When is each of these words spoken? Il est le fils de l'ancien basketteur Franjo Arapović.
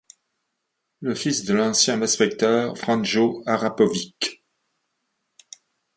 Il 1.03 1.09
est 1.09 1.09
le 1.09 1.13
fils 1.15 1.43
de 1.45 1.53
l'ancien 1.53 1.95
basketteur 1.95 2.75
Franjo 2.75 3.43
Arapović. 3.45 4.41